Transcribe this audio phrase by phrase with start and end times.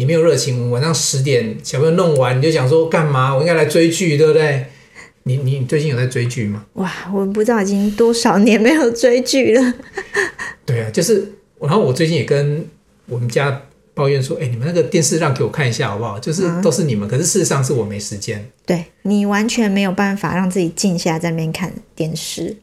[0.00, 3.34] 你没有热情，晚上十点小朋友弄完，你就想说干嘛？
[3.34, 4.64] 我应该来追剧，对不对？
[5.24, 6.64] 你你最近有在追剧吗？
[6.72, 9.74] 哇，我不知道已经多少年没有追剧了。
[10.64, 12.66] 对啊，就是，然后我最近也跟
[13.08, 13.60] 我们家
[13.92, 16.18] 抱怨说，哎，你们那个电视让给我看一下好不好？
[16.18, 18.50] 就是都是你们，嗯、可是事实上是我没时间。
[18.64, 22.56] 对，你完全没有办法让自己静下在那边看电视。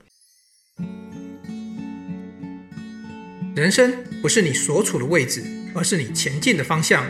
[3.56, 3.94] 人生
[4.24, 5.44] 不是你所处的位置，
[5.76, 7.06] 而是你前进的方向。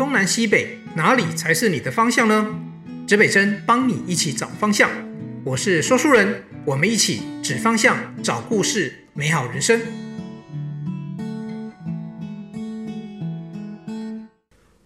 [0.00, 2.58] 东南西北，哪里才是你的方向呢？
[3.06, 4.88] 指北针帮你一起找方向。
[5.44, 9.78] 我是说书人，我们一起指方向，找故事，美好人生。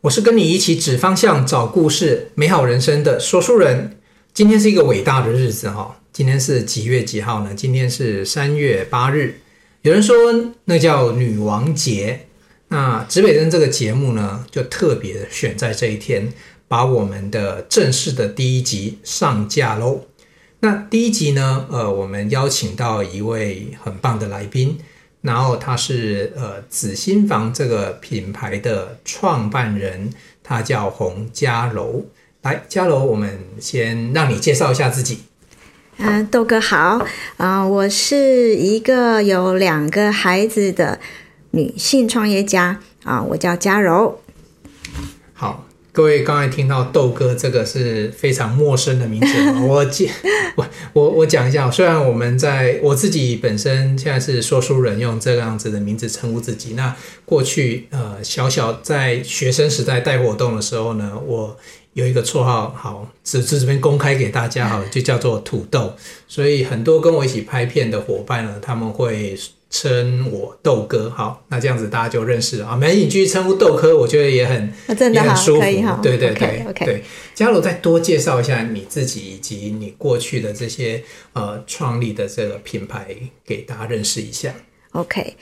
[0.00, 3.96] 我是跟你一起指方向、找故事、美好人生的说书人。
[4.32, 7.54] 今天是一个伟大的日子哈，今天是几月几号呢？
[7.54, 9.38] 今天是三月八日。
[9.82, 10.16] 有人说
[10.64, 12.26] 那叫女王节。
[12.68, 16.32] 那指北针这个节目呢，就特别选在这一天，
[16.66, 20.06] 把我们的正式的第一集上架喽。
[20.60, 24.78] 那第一集呢，呃，我们邀请到一位很棒的来宾，
[25.20, 30.10] 然后他是呃紫心房这个品牌的创办人，
[30.42, 32.06] 他叫洪嘉柔。
[32.42, 35.20] 来，嘉柔，我们先让你介绍一下自己。
[35.98, 40.98] 嗯、豆哥好啊、我是一个有两个孩子的。
[41.54, 44.20] 女性创业家啊，我叫嘉柔。
[45.32, 49.28] 好，各位刚才听到豆哥这个是非常陌生的名字，
[49.64, 50.10] 我介
[50.56, 51.70] 我我我讲一下。
[51.70, 56.74] 虽然我们在我自己本身现在是说书人，用这个样子的名字称呼自己。
[56.74, 56.92] 那
[57.24, 61.56] 过去呃，小小在学生时代带活动的时候呢，我
[61.92, 65.94] 有一个绰号，好，只是这边公开给大家，好，就叫做土豆。
[66.26, 69.38] 所以很多跟我一起拍片的伙伴呢，他们会。
[69.74, 72.76] 称我豆哥，好，那这样子大家就认识了啊。
[72.76, 75.60] 没你继续称呼豆哥，我觉得也很、啊、真的也很舒服。
[76.00, 76.84] 对对对 okay, okay.
[76.84, 77.02] 对。
[77.34, 81.02] 嘉柔再多介绍一下你自己以及你过去的这些
[81.32, 83.04] 呃创立的这个品牌，
[83.44, 84.54] 给大家认识一下。
[84.92, 85.36] OK，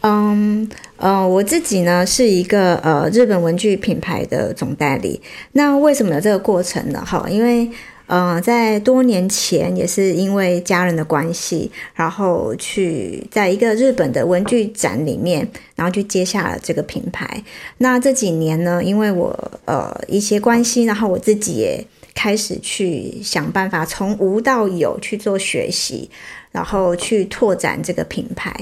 [0.00, 5.20] 嗯呃，我自己呢是一个呃日本文具品牌的总代理。
[5.52, 7.04] 那为什么有这个过程呢？
[7.06, 7.68] 哈，因为。
[8.06, 17.42] 嗯、在多年前也是因为家人的关系，然后去在一个日本的文具展里面，然后去接下了这个品牌。
[17.78, 21.84] 那这几年呢，因为我呃一些关系，然后我自己也
[22.14, 26.10] 开始去想办法从无到有去做学习，
[26.52, 28.54] 然后去拓展这个品牌。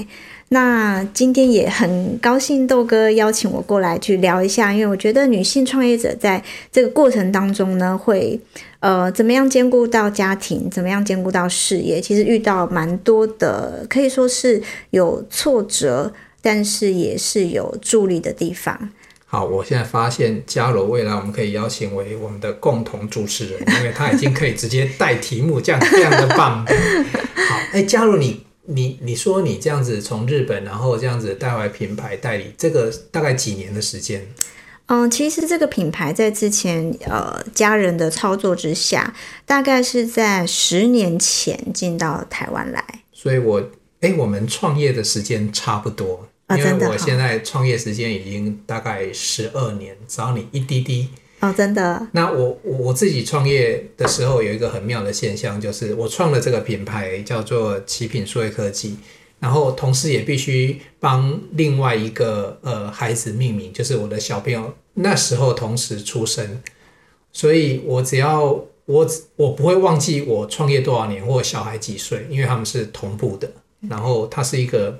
[0.53, 8.39] 那今天也很高兴豆哥邀请我过来去聊一下，因为我觉得女性创业者在这个过程当中呢，会
[8.79, 14.61] 呃怎么样兼顾到家庭，怎么样兼顾到事业，其实遇到蛮多的，可以说是
[14.91, 18.91] 有挫折，但是也是有助力的地方。
[19.25, 26.63] 好，我现在发现嘉柔未来我们可以邀请为我们的共同主持人，因为他已经可以直接带题目，这样这样的棒。
[27.49, 28.45] 好，哎，嘉柔你。
[28.65, 34.25] 你你说你这样子从日本，然后这样子带回来品牌代理，这个大概几年的时间？
[34.87, 39.13] 嗯，其实这个品牌在之前呃家人的操作之下，
[39.45, 42.83] 大概是在十年前进到台湾来。
[43.11, 43.69] 所以我
[44.01, 51.09] 哎，我们创业的时间差不多，因为我现在创业时间已经大概十二年，只要你一滴滴。
[51.43, 52.07] 哦，真的。
[52.13, 58.95] 那我我自己创业的时候有一个很妙的现象，就是我创了这个品牌叫做奇品数位科技，
[59.41, 66.61] 然后同时也必须帮另外一个呃孩子命名，就是我的小朋友那时候同时出生，
[67.33, 68.43] 所以我只要
[68.85, 69.05] 我
[69.35, 73.51] 我不会忘记我创业多少年或小孩几岁，因为他们是同步的，
[73.89, 74.97] 然后它是一个。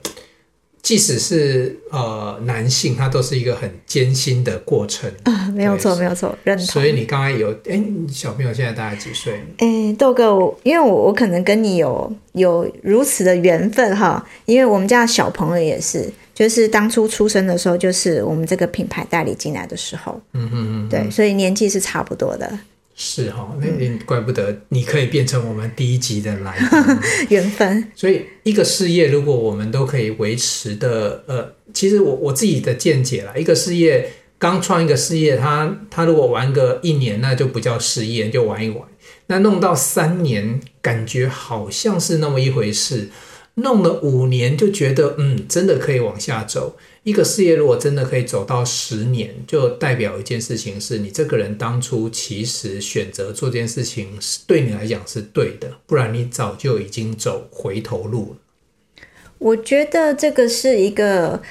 [0.83, 6.66] 即使是呃男性，他都是一个很艰辛的过程啊，没有错，没有错，认同。
[6.67, 9.41] 所以你刚才有，哎，小朋友现在大概几岁？
[9.59, 22.59] 哎，豆哥，因为我我可能跟你有有如此的缘分哈，因为我们家小朋友也是，就是当初出生的时候，就是我们这个品牌代理进来的时候，嗯嗯嗯，对，所以年纪是差不多的。
[22.95, 27.92] 是哈、哦，那你怪不得你可以变成我们第一集的来宾， 缘分。
[27.95, 38.88] 所以一个事业，如果我们都可以维持的，呃，其实我我自己的见解啦，一个事业刚创一个事业，他他如果玩个一年，那就不叫事业，就玩一玩。
[39.28, 43.07] 那弄到三年，感觉好像是那么一回事；
[43.56, 46.78] 弄了五年，就觉得嗯，真的可以往下走。
[47.03, 59.05] 一个事业如果真的可以走到十年，就代表一件事情是你这个人当初其实选择做这件事情是对你来讲是对的，不然你早就已经走回头路了。
[59.38, 61.41] 我觉得这个是一个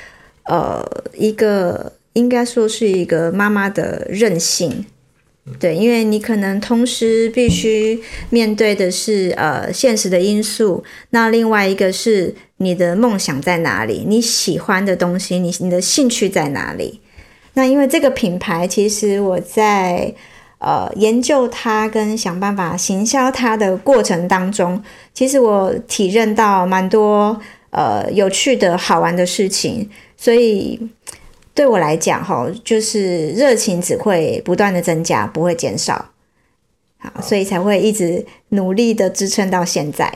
[0.44, 0.82] 呃
[1.12, 4.86] 一个应该说是一个妈妈的任性。
[5.58, 8.00] 对，因为你可能同时必须
[8.30, 17.00] 面对的是呃现实的因素，那另外一个是你的梦想在哪里，你喜欢的东西，你你的兴趣在哪里？
[17.54, 20.14] 那因为这个品牌，其实我在
[20.58, 24.80] 呃研究它跟想办法行销它的过程当中，
[25.12, 27.36] 其实我体认到蛮多
[27.70, 30.78] 呃有趣的好玩的事情，所以。
[31.54, 36.12] 对我来讲，哈，就是热情只会不断的增加，不会减少，
[36.96, 40.10] 好，所以才会一直努力的支撑到现在。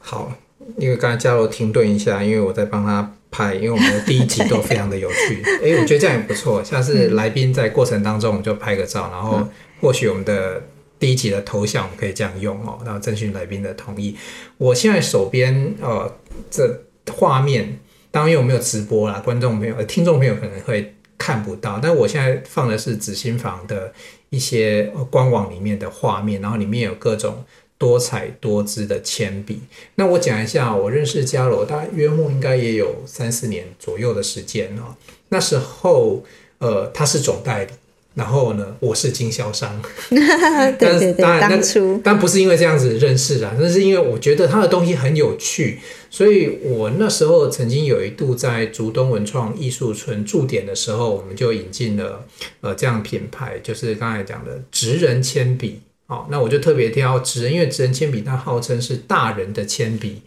[0.00, 0.32] 好，
[0.76, 5.40] 因为刚才嘉柔停顿一下，因为我在帮他拍，因为我们的第一集都非常的有趣。
[5.62, 9.46] 哎，我觉得这样也不错，下次来宾在过程当中，我们就拍个照，然后
[9.80, 10.60] 或许我们的
[10.98, 14.16] 第一集的头像我们可以这样用哦，然后征询来宾的同意。
[14.58, 16.12] 我现在手边呃
[16.50, 16.80] 这
[17.12, 17.78] 画面。
[18.14, 21.80] 当然，因为我没有直播啦，观众朋友、听众朋友可能会看不到。
[21.82, 23.92] 但我现在放的是紫心房的
[24.30, 27.44] 一些官网里面的画面，然后里面有各种
[27.76, 29.62] 多彩多姿的铅笔。
[29.96, 34.94] 那我讲一下，我认识伽罗，大约莫应该也有三四年左右的时间哦。
[35.30, 36.22] 那时候，
[36.58, 37.72] 呃，他是总代理。
[38.14, 52.24] 然后呢，我是经销商， 对对对，当然，当初，但不是因为这样子认识的，那是因为我觉得他的东西很有趣，所以我那时候曾经有一度在竹东文创艺术村驻点的时候，我们就引进了
[52.60, 55.80] 呃这样品牌，就是刚才讲的职人铅笔。
[56.06, 60.20] 哦，那我就特别挑职人，因为职人铅笔它号称是大人的铅笔。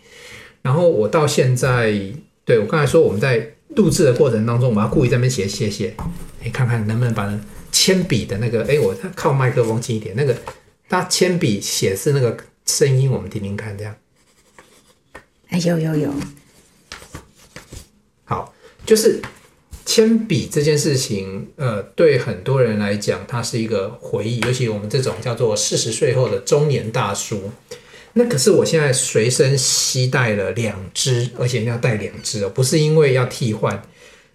[0.64, 1.94] 然后我到现在，
[2.44, 5.96] 对，我刚才说我们在录制的过程当中，我要故意在那边写写写，
[6.44, 7.40] 你看看能不能把它。
[7.80, 10.16] 铅笔的那个，哎，我靠麦克风近一点。
[10.18, 10.36] 那个，
[10.90, 12.36] 他铅笔写是那个
[12.66, 13.96] 声音，我们听听看，这样。
[15.50, 16.12] 哎，有有有。
[18.26, 18.52] 好，
[18.84, 19.22] 就是
[19.86, 27.52] 铅笔这件事情，呃，对很多人来讲，它是一个回忆，尤其我们这种叫做四十岁后的中年大叔。
[28.14, 33.84] 那可是我现在随身携带了两支，而且要带两支哦，不是因为要替换，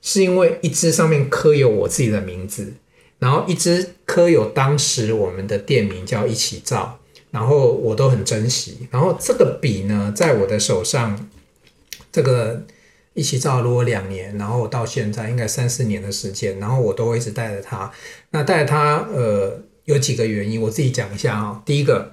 [0.01, 2.75] 是因为一支上面刻有我自己的名字。
[3.23, 6.99] 然后一支刻有当时我们的店名叫一起造，
[7.31, 8.89] 然后我都很珍惜。
[8.91, 11.29] 然后这个笔呢，在我的手上，
[12.11, 12.65] 这个
[13.15, 17.89] 一起造如果两年，然后到现在应该三四年的时间，然后我都会一直带着它。
[18.31, 22.11] 那带着它，呃，有几个原因，我自己讲一下啊、第一个，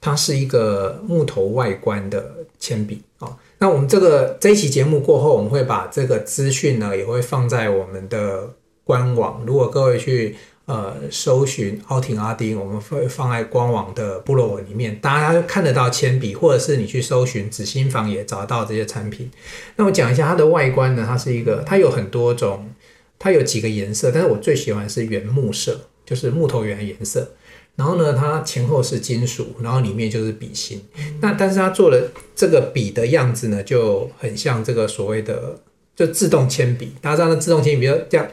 [0.00, 3.36] 它是一个木头外观的铅笔哦。
[3.58, 8.54] 那我们这个这一期节目过后，我们会把这个资讯呢，也会放在我们的。
[8.88, 19.30] 官网，如果各位去呃搜寻奥廷阿丁，我们会放在官网的部落文里面，大家看得到铅笔，或者是你去搜寻纸心房也找到这些产品。
[19.76, 22.70] 那我讲一下它的外观呢，它是一个，它有很多种，
[23.18, 27.32] 它有几个颜色，但是我最喜欢是原木色，就是木头原的颜色。
[27.76, 30.82] 然后呢，它前后是金属，然后里面就是笔芯。
[31.20, 35.60] 那但是它做的这个笔的样子呢，就很像这个所谓的
[35.94, 36.94] 就自动铅笔。
[37.02, 38.26] 大家知道那自动铅笔，比如这样。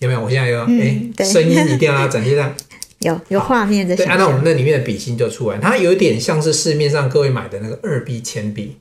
[0.00, 0.20] 有没有？
[0.22, 2.54] 我现在有哎，声音一定要展现上，
[3.00, 3.94] 有有画面的。
[3.94, 8.78] 对，按照我们那里面的笔芯就出来，它有点像是市面上各位买的那个二 B 铅笔，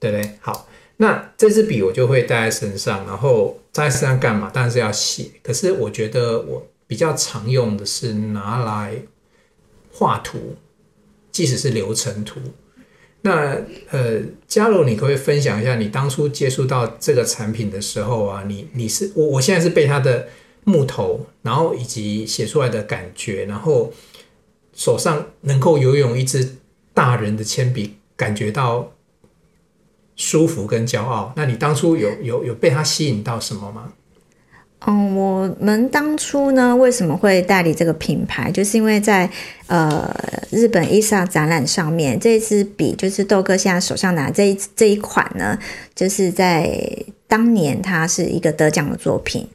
[0.00, 0.30] 对不对？
[0.40, 0.66] 好，
[0.96, 4.50] 那这支笔我就会带在身上，然后带在身上干嘛？
[4.50, 5.26] 当然是要写。
[5.42, 8.94] 可是我觉得我比较常用的是拿来
[9.92, 10.56] 画图，
[11.30, 12.40] 即使是流程图。
[13.20, 13.58] 那
[13.90, 14.18] 呃，
[14.48, 18.44] 嘉柔，你可不可以分享一下你当初接触到这个产品的时候啊？
[18.48, 20.26] 你你是我我现在是被它的。
[20.64, 23.92] 木头，然后以及写出来的感觉，然后
[24.74, 26.56] 手上能够游泳一支
[26.92, 28.90] 大人的铅笔，感觉到
[30.16, 31.32] 舒服跟骄傲。
[31.36, 33.92] 那你当初有有有被它吸引到什么吗？
[34.86, 38.50] 嗯，我们当初呢，为什么会代理这个品牌？
[38.50, 39.30] 就是因为在
[39.66, 40.14] 呃
[40.50, 45.58] 日本 ISA 展览上面，这支笔就是豆哥现在手上拿这一这一款呢，
[45.94, 46.78] 就是在
[47.26, 49.48] 当年它是一个得奖的作品。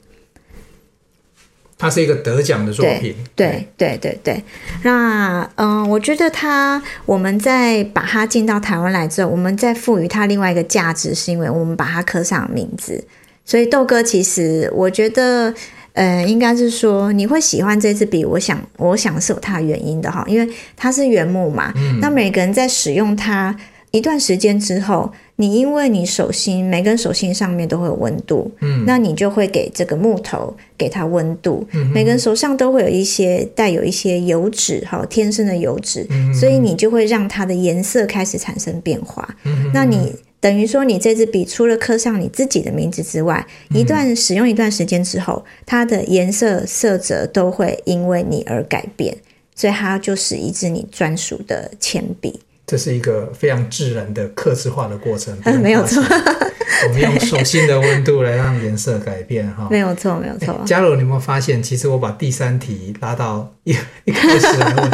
[1.79, 4.43] 它是一个得奖的作品，对对对对对。
[4.83, 13.01] 那嗯、呃，我觉得它，我们在把它进到台湾来之后，我们再赋予它另外一个价值，是因为我们把它刻上名字。
[13.45, 15.53] 所以豆哥，其实我觉得，
[15.93, 21.71] 呃，应该是说你会喜欢这支笔，我想，我想是有它的原因的哈，因为它是原木嘛。
[21.77, 21.99] 嗯。
[22.01, 23.55] 那每个人在使用它
[23.91, 25.11] 一段时间之后。
[25.41, 49.15] 你因为你手心每根手心上面都会有温度，嗯，那你就会给这个木头给它温度，嗯，每根手上都会有一些带有一些油脂哈，天生的油脂，嗯，所以你就会让它的颜色开始产生变化，嗯，那你等于说，你这支笔除了刻上你自己的名字之外，一段使用一段时间之后，它的颜色色泽都会因为你而改变，
[49.55, 52.41] 所以它就是一支你专属的铅笔。
[52.69, 56.03] 这是一个非常自然的客制化的过程， 没有错。
[56.87, 60.61] 我们用手心的温度来让颜色改变，哈，没有错，没有错。
[60.65, 64.91] 嘉柔，你有没有发现，其实我把第三题拉到一一开始来问，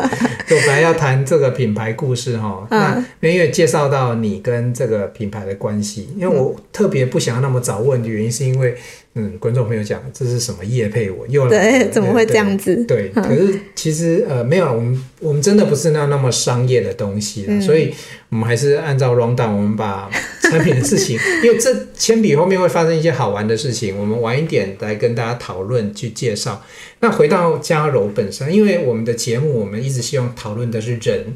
[0.48, 8.76] 就本来要谈这个品牌故事，哈、嗯，那因为介绍到你跟这个品牌的关系，因为我特别不想要那么早问的原因，是因为。
[9.18, 11.20] 嗯，观众朋友讲，这是什么业配我？
[11.20, 12.84] 我又来对，怎么会这样子？
[12.84, 17.94] 对，对，可是其实呃没有，我们我们真的不是那那么商业的东西，嗯、所以
[18.36, 20.12] 我们还是按照 rundown，我们把
[20.42, 26.62] 产品的事情，因为这铅笔后面会发生一些好玩的事情，我们晚一点来跟大家讨论去介绍。
[27.00, 31.34] 那回到嘉柔本身，因为我们的节目，我们一直希望讨论的是人。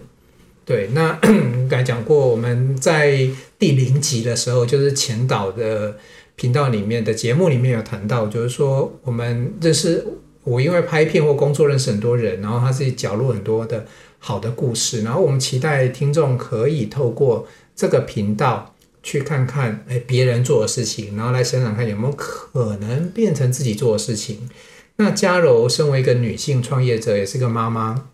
[0.65, 1.17] 对，那
[1.69, 3.25] 刚才讲过，我们在
[3.57, 5.95] 第零集的时候，就是前导的。
[6.35, 10.07] 频道里面的节目里面有谈到，就是说我们认识
[10.45, 13.85] 我，因为拍片或工作认识很多人，然后他自己角落很多的
[14.19, 24.49] 好的故事，然后我们期待听众可以透过这个频道去看看，哎，别人做的事情，然后来想想看有没有可能变成自己做的事情。
[24.97, 28.09] 那嘉柔身为一个女性创业者，也是个妈妈，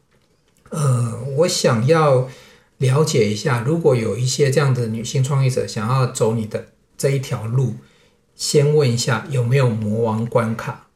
[0.70, 2.30] 呃，我想要
[2.78, 7.76] 了解一下，如果有一些这样的女性创业者想要走你的这一条路。
[8.36, 10.88] 先问一下有没有魔王关卡？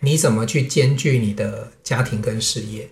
[0.00, 2.90] 你怎么去兼具你的家庭跟事业？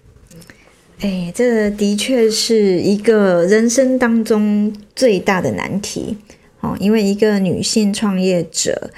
[1.01, 6.17] 哎，这的确是一个人生当中最大的难题
[6.61, 6.75] 哦。
[6.81, 8.91] 因为一个女性创业者，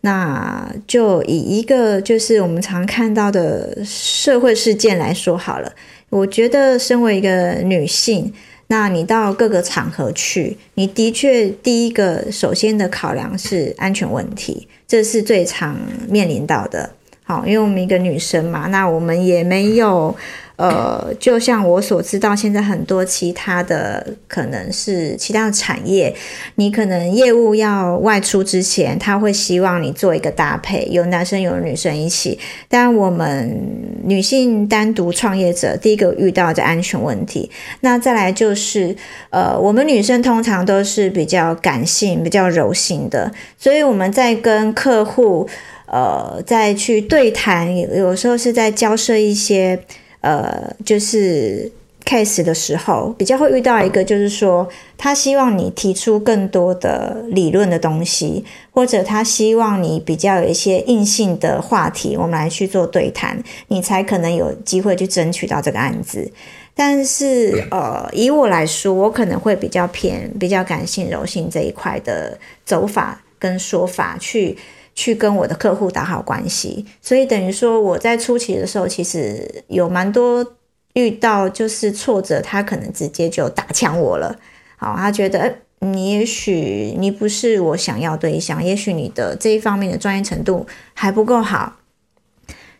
[0.00, 5.70] 那就以一个就是我们常看到的社会事件来说好了。
[6.08, 8.32] 我觉得身为一个女性。
[8.68, 15.76] 那你到各个场合去，你的确第一个首先的考量是安全问题，这是最常
[16.08, 16.88] 面临到的。
[17.22, 20.16] 好，因为我们一个女生嘛，那我们也没有。
[20.62, 26.14] 呃，就像我所知道，现在很多其他的可能是其他的产业，
[26.54, 32.38] 你可能业务要外出之前，他会希望你做一个搭配，有男生有女生一起。
[32.68, 33.60] 但我们
[34.04, 37.50] 女性单独创业者，第一个遇到的安全问题，
[37.80, 38.94] 那再来就是，
[39.30, 45.48] 呃，我们女生通常都是比较感性、比较柔性的，所以我们在跟客户，
[45.86, 49.80] 呃，在去对谈，有时候是在交涉一些。
[50.22, 51.70] 呃，就是
[52.04, 66.30] case 的时候，比较会遇到一个，就是说，他希望你提出更多的理论的东西，或者他希望你比较有一些硬性的话题，我们来去做对谈，你才可能有机会去争取到这个案子。
[66.74, 74.56] 但是，呃，以我来说，我可能会比较偏比较感性柔性这一块的走法跟说法去。
[74.94, 80.54] 去跟我的客户打好关系，所以等于说我在初期的时候，其实有蛮多
[80.92, 84.38] 遇到就是挫折，他可能直接就打枪我了。
[84.76, 91.76] 好，他觉得你也许你不是我想要对象，也许你的这一方面的专业程度还不够好，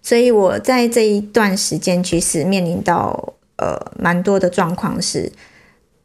[0.02, 5.32] 所以我在这一段时间其实面临到呃蛮多的状况是，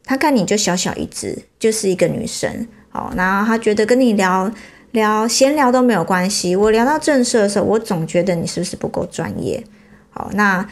[0.06, 4.50] 他看你就小小一只，就是一个女生，好，然后他觉得跟你聊。
[4.98, 6.56] 聊闲聊都没有关系。
[6.56, 9.64] 我聊到正事的时候，我总觉得你是不是不够专业？
[10.10, 10.68] 好，那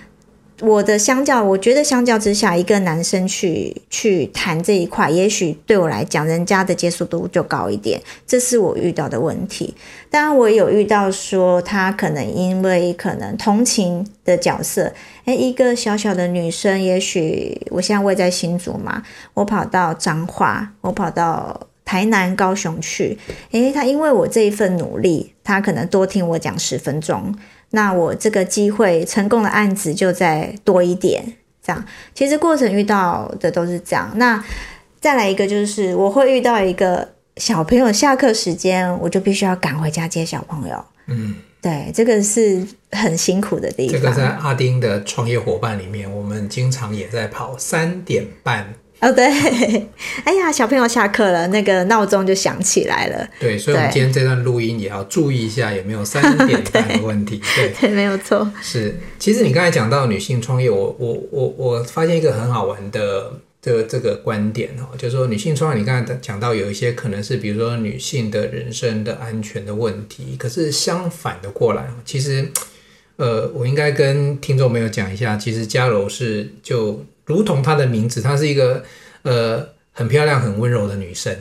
[0.61, 8.01] 我的相较，我觉得相较之下，一个男生去去谈这一块，也许对我来讲，人家的接受度就高一点。
[8.25, 9.75] 这是我遇到的问题。
[10.09, 14.91] 当然，我有遇到说，他可能因为可能同情的角色，
[15.25, 19.03] 诶，一个小小的女生，也许我现在位在新竹嘛，
[19.35, 21.67] 我跑到彰化，我跑到。
[21.85, 23.17] 台南、高雄去，
[23.51, 27.33] 诶，他因为我这一份努力，他可能多听我讲十分钟，
[27.69, 31.23] 那我这个机会成功的案子就再多一点，
[31.61, 31.85] 这样。
[32.15, 34.11] 其实过程遇到的都是这样。
[34.15, 34.43] 那
[34.99, 40.83] 再来一个就是，我会遇到一个小朋友下课时间，我就必须要赶回家接小朋友。
[41.05, 44.01] 嗯，对，这个是很辛苦的地方。
[44.01, 48.73] 这个在阿丁的创业伙伴里面，我们经常也在跑三点半。
[49.01, 49.25] 哦，对，
[50.23, 53.27] 哎呀，小朋友下课了，那个闹钟就响起来了。
[53.39, 57.39] 对，所以我们今天这段录音也要注意一下，有没有三点半的问题。
[57.55, 58.49] 对，对，对，没有错。
[58.61, 72.49] 是，其实你刚才讲到女性创业，我我我我发现一个很好玩的这个这个观点哦，就是说女性创业，你刚才讲到有一些可能是比如说女性的人身的安全的问题，可是相反的过来，其实
[73.17, 77.05] 呃，我应该跟听众朋友讲一下，其实嘉柔是就。
[77.25, 78.83] 如同她的名字，她是一个
[79.23, 81.35] 呃很漂亮、很温柔的女生。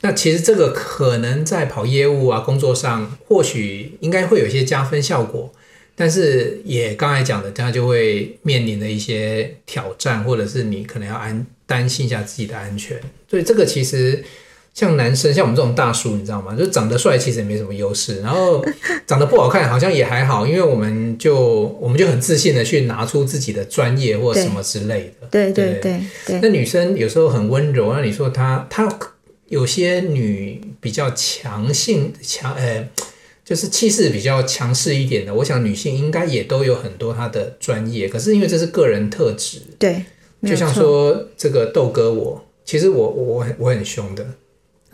[0.00, 5.52] 那其实这个可能在跑业务啊工作上，或许应该会有一些加分效果，
[5.94, 13.00] 但是也刚才讲的，大家就会面临的一些挑战，或者是你可能要安担心一下自己的安全。
[13.28, 14.24] 所以这个其实。
[14.74, 16.54] 像男生，像我们这种大叔，你知道吗？
[16.56, 18.20] 就长得帅，其实也没什么优势。
[18.20, 18.62] 然后
[19.06, 25.28] 长得不好看，好像也还好，因为我们就我们就很自信的去拿出自己的专业或什么之类的。
[25.30, 26.40] 对对对对。
[26.42, 28.88] 那女生有时候很温柔，那你说她她
[29.46, 32.88] 有些女比较强性强，呃，
[33.44, 35.32] 就是气势比较强势一点的。
[35.32, 39.60] 我想女性应该也都有很多她的专业，可是因为这是个人特质。
[39.78, 40.02] 对，
[40.44, 44.26] 就像说这个豆哥我，我其实我我我很凶的。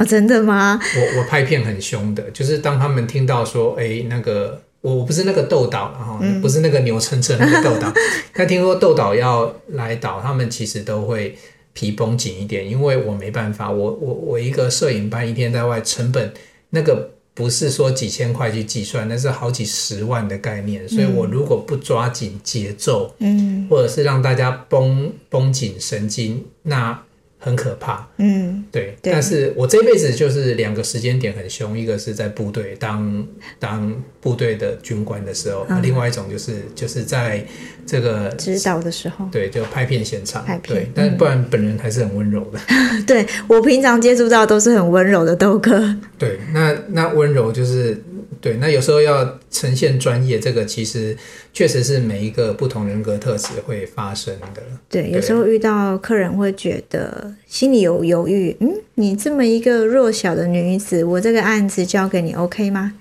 [0.01, 0.81] 哦，真的吗？
[0.97, 7.93] 我我拍片很凶的，就是当他们听到说，哎、欸，那个我我不是那个豆导，然后不是那个牛车车那个豆导，
[8.33, 11.37] 但听说豆导要来导，他们其实都会
[11.75, 16.33] 皮绷紧一点，因为我没办法，我我我一个摄影班一天在外成本，
[16.71, 27.03] 那个不是说几千块去计算，那是好几十万的概念，所以我如果不抓紧节奏，嗯，或者是让大家绷绷紧神经，那。
[27.43, 33.27] 很可怕，嗯，对，对，但是我这辈子就是两个时间点很凶，一个是在部队当
[33.59, 37.43] 当部队的军官的时候，嗯，另外一种就是就是在
[37.87, 48.01] 这个指导的时候，对，就拍片现场，拍片，对，但是不然本人还是很温柔的， 嗯、对我平常接触到都是很温柔的豆哥，对，那那温柔就是。
[48.41, 51.17] 对，那有时候要呈现专业，这个其实
[51.53, 54.63] 确实是每一个不同人格特质会发生的。
[54.89, 62.95] 对，对，有时候遇到客人会觉得心里有犹豫，嗯，你这么一个弱小的女子，我这个案子交给你，OK 吗？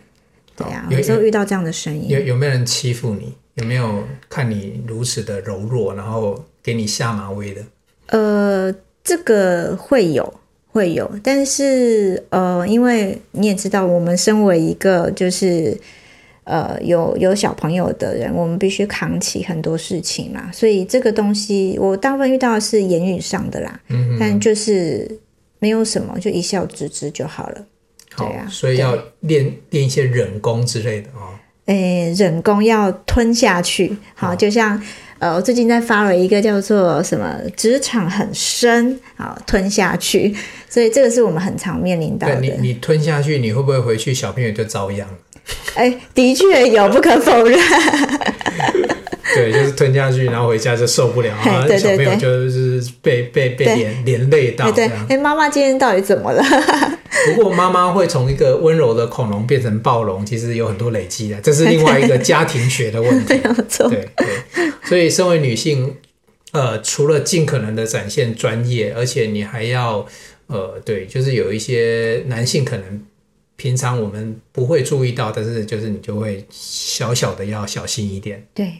[0.56, 3.34] 对啊，有，有时候遇到这样的声音，有有没有人欺负你？
[3.56, 7.62] 有没有看你如此的柔弱，然后给你下马威的？
[8.08, 10.34] 呃，这个会有。
[10.72, 15.76] 会有，但是呃，因为你也知道，我们身为一个就是
[16.44, 25.20] 呃有有小朋友的人，我们必须扛起很多事情嘛，所以这个东西我大部分遇到的是言语上的啦，嗯，但就是
[25.58, 27.66] 没有什么，就一笑置之就好了。
[28.14, 31.34] 好，对啊，所以要练练一些忍功之类的啊。
[31.66, 34.80] 诶，忍功要吞下去，好，就像。
[35.20, 40.34] 呃，我最近在发了一个叫做什么“职场很深”，啊吞下去，
[40.70, 42.36] 所以这个是我们很常面临到的。
[42.40, 45.06] 你你吞下去，你会不会回去小朋友就遭殃？
[45.76, 47.60] 哎，的确有，不可否认。
[49.40, 51.68] 对， 就是吞下去，然后回家就受不了啊！
[51.78, 54.72] 小朋友就是被被被连连累到。
[54.72, 56.44] 对，哎，妈妈今天到底怎么了？
[57.36, 63.34] 不过妈妈会从一个温柔的恐龙变成暴龙，其实有很多累积的，这是另外一个 家庭学的问题。
[63.34, 64.28] 没错，对对。
[64.86, 65.96] 所以，身为女性，
[66.52, 70.06] 呃，除了尽可能的展现专业，而且你还要，
[70.48, 73.04] 呃，对，就是有一些男性可能
[73.58, 78.44] 平常我们不会注意到，但是就是你就会小小的要小心一点。
[78.54, 78.72] 对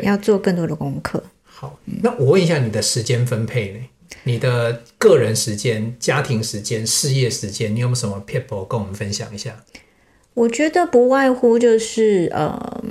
[0.00, 1.22] 要做更多的功课。
[1.44, 3.80] 好，那我问一下你的时间分配呢？
[4.24, 9.64] 你的个人时间、家庭时间、事业时间，你有没有什么撇步跟我们分享一下？
[10.34, 12.84] 我觉得不外乎就是，呃。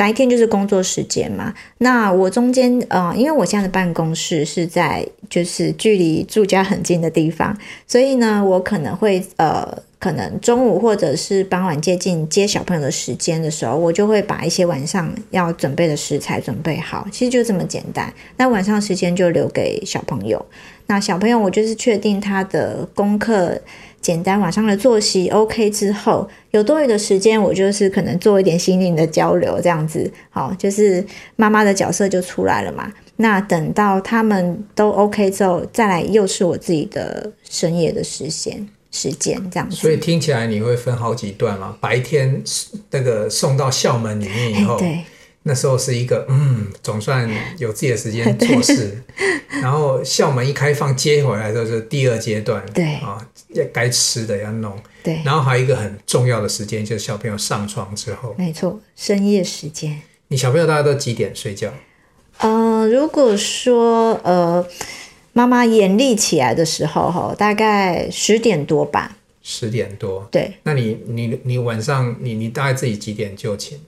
[0.00, 7.54] 白天就是工作时间嘛，那我中间呃，因为我现在的办公室是在就是距离住家很近的地方，
[7.86, 18.10] 所以呢，我可能会呃，可能中午或者是傍晚接近接小朋友的时间的时候，我就会把一些晚上要准备的食材准备好，其实就这么简单。
[18.38, 20.42] 那晚上时间就留给小朋友，
[20.86, 23.60] 那小朋友我就是确定他的功课。
[24.00, 31.04] 简单晚上的作息 OK 之后，有多余的时间，我就是可能做一点心灵的交流，这样子，好，就是
[31.36, 32.90] 妈妈的角色就出来了嘛。
[33.16, 39.76] 那等到他们都 OK 之后，再来又是我自己的深夜的时间时间，这样子。
[39.76, 41.76] 所以听起来你会分好几段嘛？
[41.80, 42.42] 白天
[42.90, 45.00] 那个送到校门里面以后，对。
[45.42, 49.02] 那时候是一个嗯，总算有自己的时间做事，
[49.62, 53.16] 然后校门一开放接回来的时候，是第二阶段，对啊，
[53.54, 60.00] 要该吃的要弄，对，然后还有一个很重要的时间，就是小朋友上床之后，没错，深夜时间。
[60.28, 61.72] 你小朋友大概都几点睡觉？
[62.38, 64.66] 呃，如果说呃，
[65.32, 69.16] 妈妈眼力起来的时候，哈，大概十点多吧。
[69.42, 70.54] 十点多，对。
[70.62, 73.78] 那你你你晚上你你大概自己几点就寝？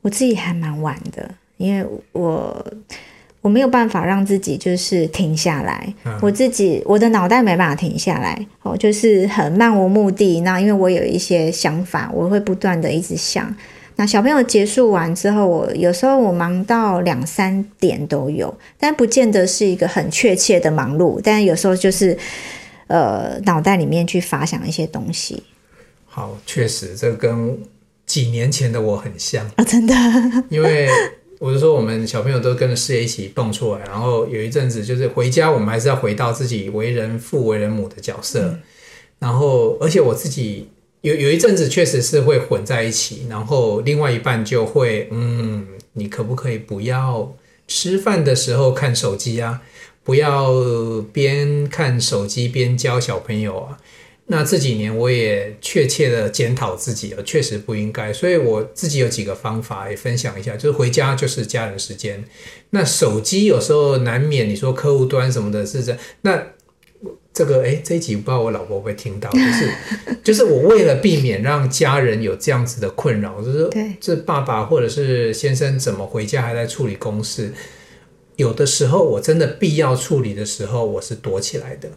[0.00, 2.66] 我自己还蛮晚的，因为我
[3.42, 10.40] 我没有办法让自己就是停下来，嗯、我自己我的脑袋没办法停下来，哦，就是很漫无目的。
[10.40, 13.54] 那因为我有一些想法，我会不断的一直想。
[13.96, 21.20] 那小朋友结束完之后，我有时候我忙到两三点都有，但不见得是一个很确切的忙碌。
[21.22, 22.16] 但有时候就是
[22.86, 25.42] 呃脑袋里面去发想一些东西。
[26.06, 27.58] 好，确实，这跟
[28.06, 29.94] 几年前的我很像啊，真的。
[30.48, 30.88] 因为
[31.42, 38.44] 我就说，我们小朋友都跟着事业一起蹦出来，然后有一阵子就是回家，我们还是要回到自己为人父、为人母的角色。
[38.44, 38.60] 嗯、
[39.18, 40.68] 然后，而且我自己
[41.00, 47.34] 有有一阵子确实是会混在一起，然后另外一半就会，嗯，你可不可以不要
[47.66, 49.62] 吃饭的时候看手机啊？
[50.04, 50.52] 不要
[51.12, 53.78] 边看手机边教小朋友啊？
[54.26, 62.24] 那这几年我也确切的检讨自己了，确实不应该，所以我自己有几个方法也分享一下，就是回家就是家人时间。
[62.70, 66.42] 那手机有时候难免你说客户端什么的，是这那
[67.34, 69.72] 这个哎，这一集不知道我老婆会不会听到，就是
[70.22, 77.52] 就是我为了避免让家人有这样子的困扰，就是这爸爸或者是先生怎么回家还在处理公事，
[78.36, 81.90] 有的时候我真的必要处理的时候，我是躲起来的。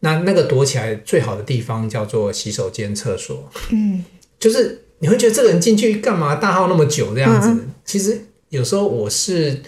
[0.00, 3.48] 那那个躲起来最好的地方叫做洗手间、厕所。
[3.70, 4.04] 嗯，
[4.38, 7.48] 就是你会觉得这个人进去干嘛大号那么久这样子？
[7.48, 9.60] 嗯、其实有时候我是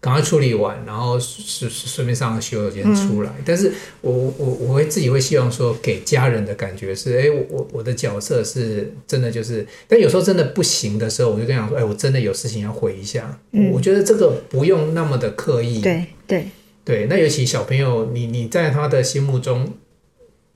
[0.00, 3.30] 赶快处理完，然后顺顺便上个洗手间出来。
[3.38, 13.38] 嗯、但是我我我会自己会希望说，给家人的感觉是，哎，我我我的角色是真的就是，但有时候真的不行的时候，我就跟他说，哎，我真的有事情要回一下。
[13.52, 15.80] 嗯，我觉得这个不用那么的刻意。
[15.80, 16.46] 对对。
[16.84, 19.72] 对，那尤其小朋友，你你在他的心目中，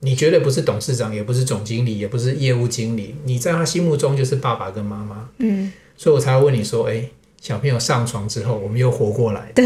[0.01, 5.29] 你绝对不是董事长，也不是总经理，也不是业务经理，你在他心目中就是爸爸跟妈妈。
[5.39, 7.09] 嗯，所以我才会问你说，哎，
[7.41, 9.51] 小朋友上床之后，我们又活过来。
[9.55, 9.65] 对，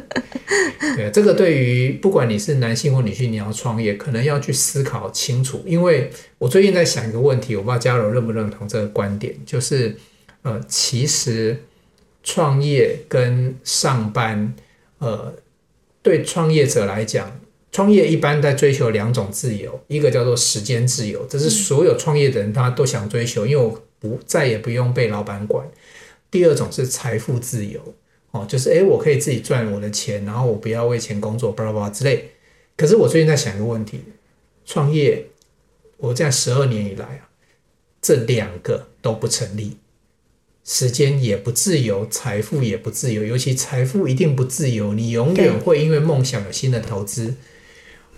[0.96, 5.62] 对，这个对于不管你是男性或女性，你要创业，可能要去思考清楚。
[5.66, 9.94] 因为我最近在想一个问题，我不知道嘉柔认不认同这个观点，就是
[10.40, 11.64] 呃，其实
[12.24, 14.54] 创业跟上班，
[14.98, 15.34] 呃。
[16.02, 25.68] 对创业者来讲，创业一般在追求两种自由，一个叫做时间自由，这是所有创业的人他都想追求，因为我不再也不用被老板管。
[26.30, 27.80] 第二种是财富自由，
[28.30, 32.30] 哦，就是诶，我可以自己赚我的钱，然后我不要为钱工作，巴拉巴拉之类。
[32.76, 34.02] 可是我最近在想一个问题，
[34.64, 35.26] 创业，
[35.98, 37.28] 我在十二年以来啊，
[38.00, 39.76] 这两个都不成立。
[40.64, 44.94] 时间也不自由，财富也不自由，尤其财富一定不自由。
[44.94, 47.34] 你永远会因为梦想有新的投资，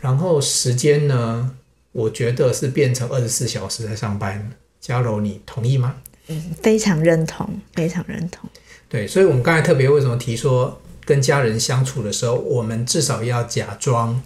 [0.01, 1.55] 然后时间呢？
[1.93, 4.51] 我觉得是变成二十四小时在上班。
[4.81, 5.97] 嘉柔，你同意吗？
[6.29, 8.49] 嗯，非常认同，非常认同。
[8.89, 14.23] 对，所以我们刚才特别为什么提说，跟家人相处的时候，我们至少要假装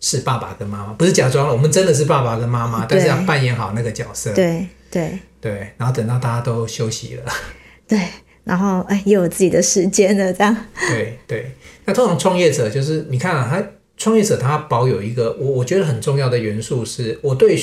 [0.00, 4.32] 是爸爸跟妈妈，不是假装了，我们真的是爸爸跟妈妈，但是要扮演好那个角色。
[4.32, 7.24] 对对对，然后等到大家都休息了。
[7.88, 7.98] 对，
[8.44, 10.56] 然后哎，又有自己的时间了，这样。
[10.88, 11.50] 对对，
[11.86, 17.58] 那通常创业者就是你看啊，他创业者他保有一个我我觉得很重要的元素是，我对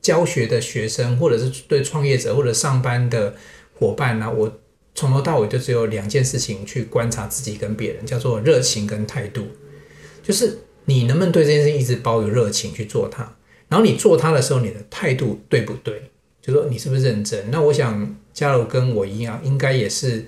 [0.00, 3.34] 教学的学生，或者是对创业者或者上班的
[3.74, 4.60] 伙伴呢，我
[4.94, 9.46] 从头到尾就只有两件事情去观察自己跟别人，叫做热情跟态度。
[10.22, 13.36] 就是你能不能对这件事情一直保有热情去做它，
[13.68, 16.10] 然后你做它的时候，你的态度对不对？
[16.42, 17.50] 就说你是不是认真？
[17.50, 18.16] 那我想。
[18.34, 20.24] 嘉柔跟我一样，应该也是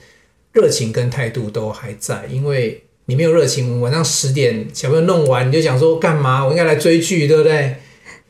[0.53, 6.45] 热情跟态度都还在，因为你没有热情，晚上十点小朋友弄完，你就想说干嘛？
[6.45, 7.77] 我应该来追剧，对不对？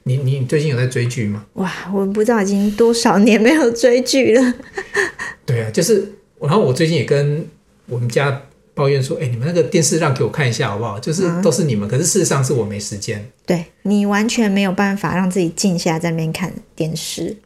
[0.05, 1.45] 你你最近有在追剧吗？
[1.55, 4.55] 哇，我不知道已经多少年没有追剧了。
[5.45, 6.09] 对啊，就是，
[6.41, 7.45] 然后我最近也跟
[7.87, 8.43] 我们家
[8.75, 11.01] 抱怨说，哎，你们那个电视让给我看一下好不好？
[11.01, 13.29] 就是都是你们，嗯、可是事实上是我没时间。
[13.45, 17.37] 对，你完全没有办法让自己静下来在那边看电视。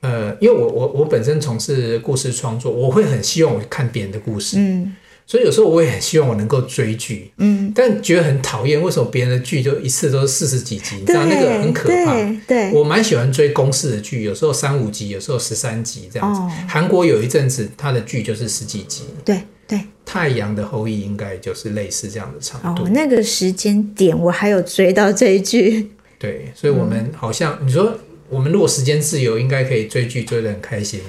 [0.00, 4.94] 呃，因为我我我本身从事故事创作，我会很希望我看别人的故事，嗯，
[5.26, 12.14] 所以有时候我也很希望我能够追剧，嗯，但觉得很讨厌，为什么别人的剧就一次都是四十几集，你知道那个很可怕。
[12.14, 16.40] 对，对我蛮喜欢追公式的剧，有时候三五集，有时候十三集这样子。
[16.40, 19.80] 哦，韩国有一阵子他的剧就是十几集，对对。
[20.04, 22.84] 太阳的后裔应该就是类似这样的长度。
[22.84, 25.90] 哦，那个时间点我还有追到这一句。
[26.18, 27.92] 对，所以我们好像，嗯，你说。
[28.28, 31.00] 我们如果时间自由，应该可以追剧追得很开心。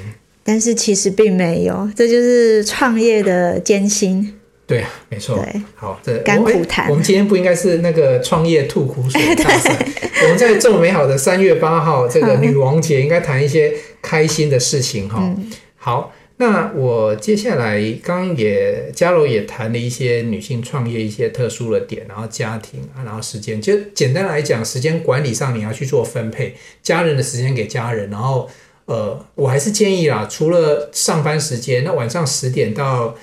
[0.44, 4.34] 但是其实并没有，这就是创业的艰辛。
[4.66, 5.38] 对啊，没错。
[5.38, 6.90] 对，好，这甘苦谈。
[6.90, 9.74] 我们今天不应该是那个创业吐苦水大赛。
[10.24, 15.20] 我们在这么美好的三月八号这个 女王节，应该谈一些开心的事情哈。
[15.22, 16.14] 嗯、好。
[16.39, 28.47] 那我接下来刚也嘉柔也谈了一些女性创业一些特殊的点，然后家庭啊，然后时间，就简单来讲，时间管理上你要去做分配，家人的时间给家人，然后
[28.86, 33.15] 呃，我还是建议啦，除了上班时间，那晚上十点到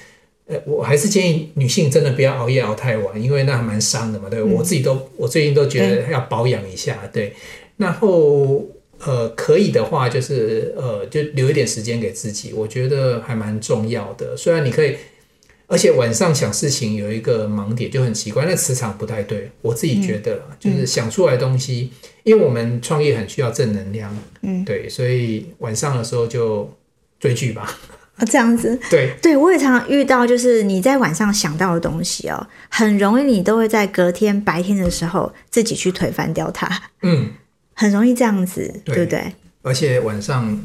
[0.47, 4.29] 呃，我还是建议女性真的不要熬夜熬太晚，因为那还蛮伤的嘛。
[4.29, 6.99] 对、嗯、我自己都，我最近都觉得要保养一下。
[7.13, 7.37] 对，对。
[7.77, 8.63] 然后
[9.05, 14.37] 呃，可以的话就是呃，就留一点时间给自己，我觉得还蛮重要的。
[14.37, 14.97] 虽然你可以。
[15.67, 19.51] 而且晚上想事情有一个盲点就很奇怪，那磁场不太对。
[19.63, 26.71] 我自己觉得，就是想出来的东西，嗯、因为我们创业很需要正能量，嗯，对，所以晚上的时候就
[27.19, 27.79] 追剧吧。
[28.17, 36.69] 啊，这样子，对，对我也常常遇到，就是你在晚上想到的东西哦，很容易你都会在隔天白天的时候自己去推翻掉它。
[37.01, 37.31] 嗯，
[37.85, 39.33] 很容易这样子，对，对不对？
[39.63, 40.59] 而且晚上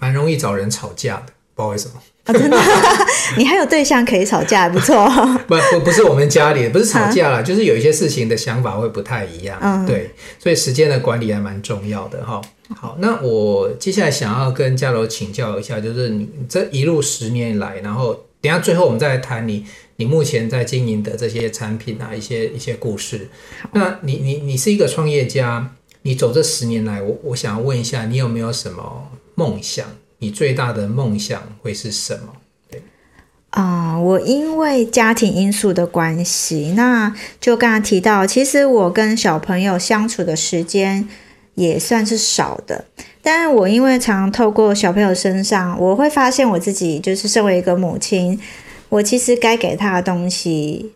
[0.00, 1.94] 蛮容易找人吵架的，不知道为什么。
[2.24, 2.56] 啊，真的，
[3.38, 5.06] 你还有对象可以吵架，不错。
[5.46, 9.58] 不不不是我们家里，不是吵架啦，就是有一些事情的想法会不太一样。
[9.60, 12.40] 嗯，对，所以时间的管理还蛮重要的哈。
[12.74, 19.66] 好，那我接下来想要跟嘉柔请教一下，就是你这一路十年来，然后等下最后我们再来谈你
[19.96, 23.28] 你目前在经营的这些产品啊，一些一些故事。
[23.72, 25.70] 那你你你是一个创业家，
[26.06, 29.86] 你走这十年来，我我想要问一下，你有没有什么梦想？
[30.18, 32.34] 你最大的梦想会是什么？
[32.70, 32.82] 对，
[33.50, 41.08] 啊、我因为家庭因素的关系，那就刚刚提到，其实我跟小朋友相处的时间
[41.54, 42.84] 也算是少的。
[43.22, 48.38] 但是我因为常常透过小朋友身上，我会发现我自己就是身为一个母亲，
[48.90, 50.92] 我其实该给他的东西。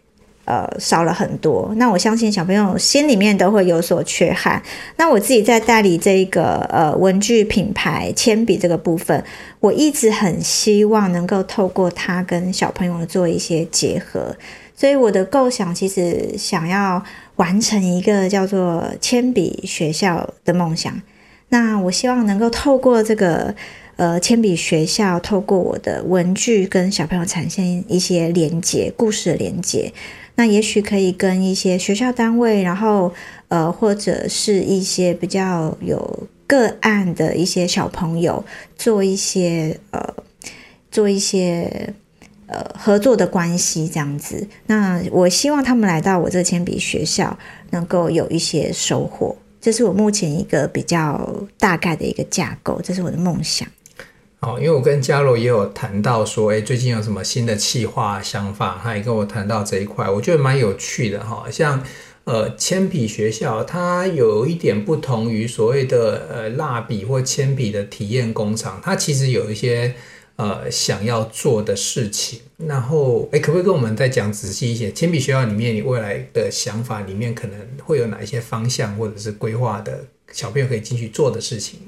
[0.48, 1.70] 呃，少了很多。
[1.76, 4.62] 那我相信小朋友心里面都会有所缺憾。
[4.96, 9.22] 那我自己在代理这个呃文具品牌铅笔这个部分，
[9.60, 14.34] 我一直很希望能够透过它跟小朋友做一些结合。
[14.74, 17.02] 所以我的构想其实想要
[17.36, 20.98] 完成一个叫做铅笔学校的梦想。
[21.50, 23.54] 那我希望能够透过这个
[23.96, 29.92] 呃铅笔学校，透过我的文具跟小朋友产生一些连接，故事的连接。
[30.38, 33.12] 那也许可以跟一些学校单位，然后
[33.48, 38.44] 呃，或者是一些比较有个案的一些小朋友，
[38.76, 40.14] 做一些呃，
[40.92, 41.92] 做一些
[42.46, 44.46] 呃合作的关系这样子。
[44.66, 47.36] 那我希望他们来到我这铅笔学校，
[47.70, 49.34] 能够有一些收获。
[49.60, 53.66] 这是我目前一个比较大概的一个架构，这是我的梦想。
[54.40, 61.46] 哦，因为我跟嘉罗也有谈到说，哎，最近有什么新的企划想法，他也跟我谈到这一块，我觉得蛮有趣的哈。
[61.50, 61.82] 像
[62.24, 69.94] 呃，铅笔学校，它有一点不同于所谓的呃蜡笔或铅笔的体验工厂，它其实有一些
[70.36, 72.40] 呃想要做的事情。
[72.58, 74.92] 然后，哎，可不可以跟我们再讲仔细一些？
[74.92, 81.80] 铅笔学校里面，你未来的想法里面可能会有哪一些方向，或者是规划的小朋友可以进去做的事情？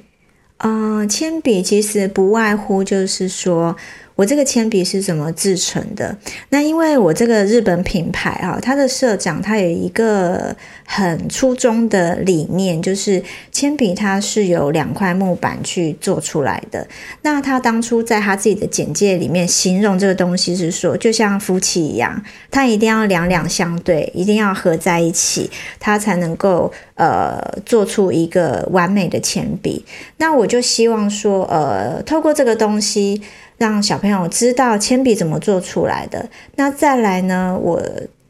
[0.62, 3.74] 嗯，铅笔其实不外乎就是说，
[4.14, 6.14] 我这个铅笔是怎么制成的？
[6.50, 16.86] 那因为我这个日本品牌啊，它的社长他有一个很初衷的理念，就是铅笔它是由两块木板去做出来的。
[17.22, 29.84] 那他当初在他自己的简介里面形容这个东西是说，就像夫妻一样，他一定要两两相对，一定要合在一起，他才能够呃做出一个完美的铅笔。
[30.18, 33.22] 那我就希望说，呃，透过这个东西。
[33.60, 36.30] 让小朋友知道铅笔怎么做出来的。
[36.56, 37.54] 那再来呢？
[37.60, 37.78] 我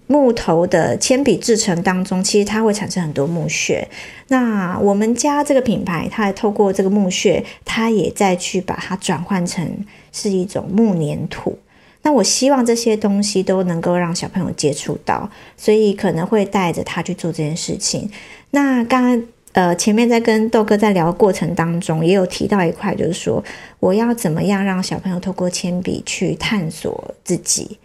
[0.08, 3.86] 木头的铅笔制成当中，其实它会产生很多木屑。
[4.26, 9.64] 那我们家这个品牌，它还透过这个木屑，它也再去把它转换成
[10.10, 11.56] 是一种木粘土。
[12.02, 18.10] 那我希望这些东西都能够让小朋友接触到，所以可能会带着他去做这件事情。
[18.50, 19.22] 那刚刚。
[19.52, 23.42] 呃，前面在跟豆哥在聊过程当中，也有提到一块，就是说
[23.80, 27.76] 我要怎么样让小朋友透过铅笔去探索自己。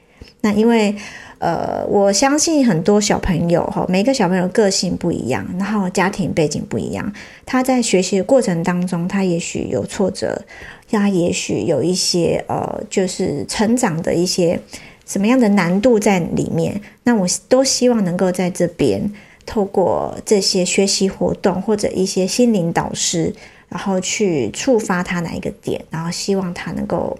[0.41, 0.95] 那因为
[1.39, 7.12] 呃，我相信很多小朋友哈，每个小朋友个性不一样，然后家庭背景不一样，
[7.47, 10.39] 他在学习的过程当中，他也许有挫折，
[10.96, 14.60] 他也许有一些呃，就是成长的一些
[15.06, 16.82] 什么样的难度在里面。
[17.04, 19.12] 那我都希望能够在这边。
[19.48, 23.32] 透过这些学习活动或者一些心灵导师，
[23.70, 27.16] 然后去触发他哪一个点，然后希望他能够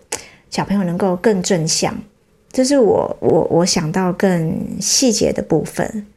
[0.50, 1.96] 小朋友能够更正向，
[2.52, 6.08] 这是我我我想到更细节的部分。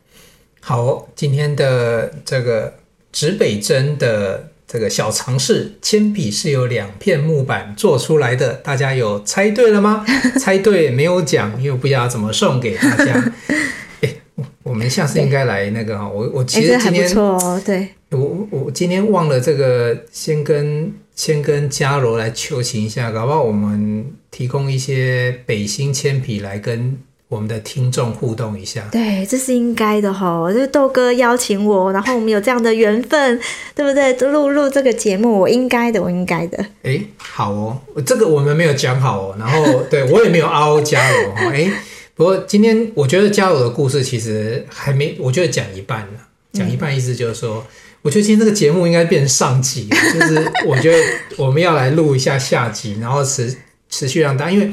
[0.60, 2.72] 好，今天的这个
[3.12, 10.04] 指北针的这个小尝试，铅笔是由两片木板做出来的，大家有猜对了吗？
[10.38, 13.32] 猜对没有奖，又不知道怎么送给大家。
[14.62, 28.88] 我们下次应该来那个哈，我我其实今天，哦、对，我我今天忘了这个，先跟先跟嘉罗来求情一下，搞不好我们提供一些北新铅笔来跟我们的听众互动一下。
[28.90, 30.50] 对，这是应该的哈。
[30.52, 33.40] 就是豆哥邀请我，然后我们有这样的缘分，
[33.74, 34.12] 对不对？
[34.30, 36.64] 录录这个节目，我应该的，我应该的。
[36.82, 39.36] 哎，好哦，这个我们没有讲好哦。
[39.38, 41.50] 然后对我也没有嗷嗷加油哈。
[41.52, 41.70] 哎，
[42.14, 46.18] 不过今天我觉得加油的故事其实还没，我觉得讲一半呢。
[46.52, 47.58] 讲一半意思就是说。
[47.58, 47.64] 嗯
[48.00, 51.04] 我觉得今天这个节目应该变成上集， 就是我觉得
[51.36, 53.52] 我们要来录一下下集，然后持
[53.90, 54.70] 持续让大家，因为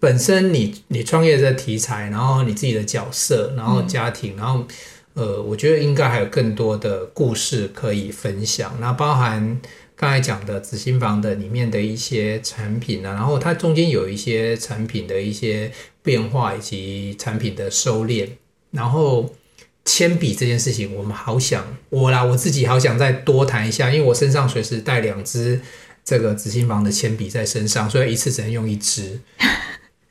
[0.00, 4.66] 本身你你创业的题材，然后你自己的角色，然后家庭，然后
[5.14, 8.76] 呃，我觉得应该还有更多的故事可以分享。
[8.80, 9.60] 那包含
[9.96, 15.70] 刚才讲的紫心房的里面的一些产品啊，然后它中间有一些产品的一些
[16.02, 18.28] 变化以及产品的收敛，
[18.70, 19.34] 然后。
[19.84, 25.58] 铅笔这件事情，我们好想我啦，我自己好想再多谈一下，因为我身上随时带两支
[26.04, 29.18] 这个紫心房的铅笔在身上，所以一次只能用一支。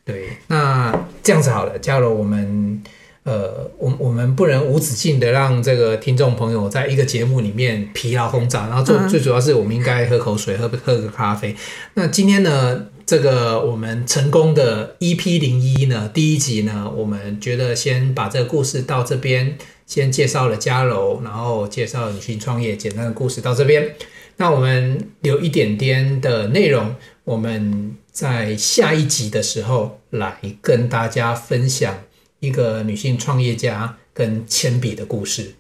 [0.08, 2.82] 对，那这样子好了，佳柔，我们
[3.24, 11.56] 呃，我我们不能无止境的让这个听众朋友在一个节目里面疲劳轰炸，然后最最主要是我们应该喝口水，喝喝个咖啡。
[11.96, 12.88] 那今天呢？
[13.08, 23.96] 这个我们成功的 EP 零一呢，第一集呢，我们觉得先把这个故事到这边，先介绍了佳柔，然后介绍女性创业简单的故事到这边。
[24.36, 26.96] 那我们留一点点的内容，
[27.28, 31.94] 我们在下一集的时候来跟大家分享
[32.40, 35.54] 一个女性创业家跟铅笔的故事。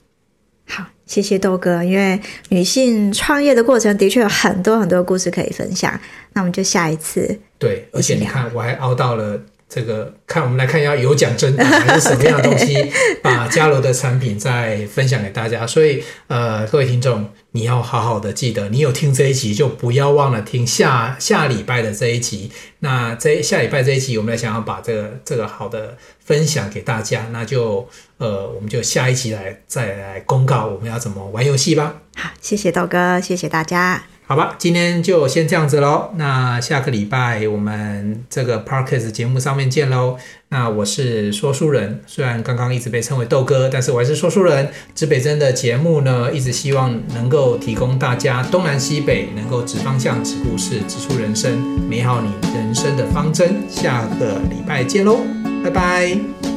[0.65, 1.83] 好，谢谢豆哥。
[1.83, 5.99] 因为女性创业的过程的确有很多很多故事可以分享，
[6.31, 7.37] 那我们就下一次。
[7.59, 9.37] 对，而且你看，我还熬到了
[9.69, 15.67] 这个，看我们来看一下有奖征答 还是什么样的东西，把嘉罗的产品再分享给大家。
[15.67, 22.51] 所以，呃，各位听众，你要好好的记得，你有听这一集，就不要忘了听下下礼拜的这一集。
[22.79, 27.87] 那这下礼拜这一集，我们来想要把这个这个好的分享给大家，那就。
[28.19, 32.01] 呃，我们就下一集来再来公告我们要怎么玩游戏吧。
[32.15, 34.05] 好，谢谢豆哥，谢谢大家。
[34.29, 36.09] 好吧，今天就先这样子喽。
[36.17, 40.17] 那下个礼拜我们这个 Podcast 节目上面见喽。
[40.49, 44.69] 那我是说书人，虽然刚刚一直被称为豆哥，但是我还是说书人。
[44.93, 53.63] 指北针的节目呢，一直希望能够提供大家东南西北能够指方向、指故事、指出人生美好你人生的方针。
[53.69, 55.19] 下个礼拜见喽，
[55.63, 56.56] 拜拜。